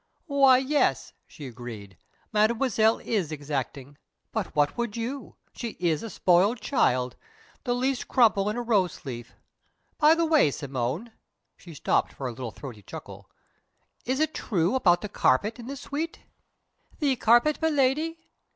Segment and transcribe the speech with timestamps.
[0.25, 1.95] "Why, yes," she agreed.
[2.33, 3.99] "Mademoiselle is exacting.
[4.31, 5.35] But what would you?
[5.53, 7.15] She is a spoiled child.
[7.65, 9.35] The least crumple in a rose leaf
[9.99, 11.11] by the way, Simone"
[11.55, 13.29] (she stopped for a little throaty chuckle),
[14.03, 16.21] "is it true about the carpet in this suite?"
[16.97, 18.17] "The carpet, Miladi?"